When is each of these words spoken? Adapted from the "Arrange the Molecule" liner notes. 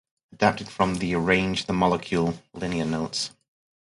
Adapted 0.33 0.67
from 0.67 0.95
the 0.95 1.13
"Arrange 1.13 1.65
the 1.67 1.73
Molecule" 1.73 2.41
liner 2.55 2.85
notes. 2.85 3.29